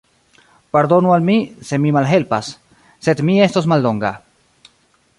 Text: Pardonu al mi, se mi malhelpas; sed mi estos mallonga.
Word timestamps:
Pardonu 0.77 1.13
al 1.15 1.27
mi, 1.27 1.35
se 1.69 1.79
mi 1.85 1.93
malhelpas; 1.97 2.51
sed 3.09 3.25
mi 3.29 3.39
estos 3.49 3.73
mallonga. 3.75 4.15